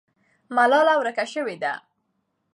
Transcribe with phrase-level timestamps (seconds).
[0.55, 1.73] ملالۍ ورکه سوې ده.